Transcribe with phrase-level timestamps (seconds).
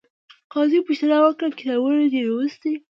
[0.51, 2.73] قاضي پوښتنه وکړه، کتابونه یې دې لوستي؟